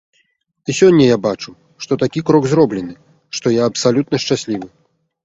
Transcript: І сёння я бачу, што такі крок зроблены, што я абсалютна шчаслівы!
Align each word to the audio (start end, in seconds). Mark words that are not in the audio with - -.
І 0.71 0.73
сёння 0.77 1.05
я 1.09 1.17
бачу, 1.25 1.53
што 1.85 1.97
такі 2.03 2.23
крок 2.29 2.47
зроблены, 2.53 2.97
што 3.41 3.53
я 3.57 3.69
абсалютна 3.73 4.23
шчаслівы! 4.25 4.67